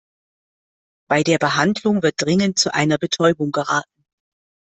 [1.07, 4.03] Bei der Behandlung wird dringend zu einer Betäubung geraten.